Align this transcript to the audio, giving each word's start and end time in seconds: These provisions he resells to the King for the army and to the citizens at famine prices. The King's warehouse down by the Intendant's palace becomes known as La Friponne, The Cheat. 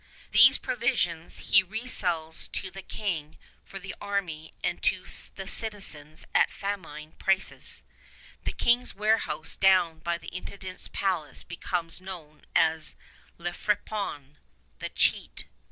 These 0.31 0.57
provisions 0.57 1.51
he 1.51 1.63
resells 1.63 2.51
to 2.53 2.71
the 2.71 2.81
King 2.81 3.37
for 3.63 3.77
the 3.77 3.93
army 4.01 4.51
and 4.63 4.81
to 4.81 5.05
the 5.35 5.45
citizens 5.45 6.25
at 6.33 6.49
famine 6.49 7.11
prices. 7.19 7.83
The 8.43 8.51
King's 8.51 8.95
warehouse 8.95 9.55
down 9.55 9.99
by 9.99 10.17
the 10.17 10.35
Intendant's 10.35 10.87
palace 10.87 11.43
becomes 11.43 12.01
known 12.01 12.47
as 12.55 12.95
La 13.37 13.51
Friponne, 13.51 14.39
The 14.79 14.89
Cheat. 14.89 15.45